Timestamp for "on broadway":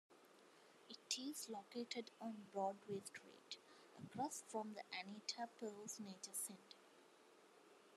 2.19-3.01